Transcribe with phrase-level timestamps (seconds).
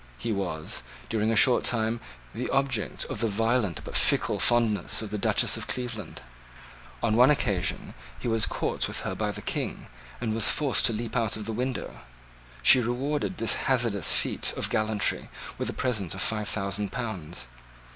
[0.17, 1.99] He was, during a short time,
[2.33, 6.23] the object of the violent but fickle fondness of the Duchess of Cleveland.
[7.03, 9.85] On one occasion he was caught with her by the King,
[10.19, 11.99] and was forced to leap out of the window.
[12.63, 15.29] She rewarded this hazardous feat of gallantry
[15.59, 17.45] with a present of five thousand pounds.